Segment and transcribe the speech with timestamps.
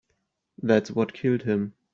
[0.63, 1.75] That's what killed him.